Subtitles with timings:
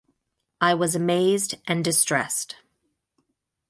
[0.59, 2.55] I was amazed and distressed.